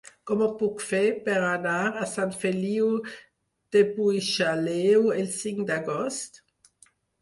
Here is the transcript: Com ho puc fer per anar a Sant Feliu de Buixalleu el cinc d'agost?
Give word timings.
Com 0.29 0.39
ho 0.43 0.45
puc 0.61 0.79
fer 0.91 1.01
per 1.27 1.35
anar 1.49 1.75
a 1.91 2.07
Sant 2.13 2.33
Feliu 2.45 2.89
de 3.77 3.87
Buixalleu 4.01 5.09
el 5.23 5.33
cinc 5.41 5.67
d'agost? 5.73 6.47